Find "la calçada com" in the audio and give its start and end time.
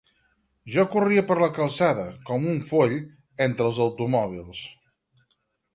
1.43-2.49